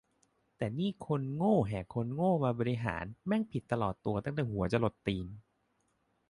[0.57, 5.25] แต่นี่คนโง่แห่คนโง่มาบริหาร แม่งผิดตลอดตัวแต่หัวจรดตีน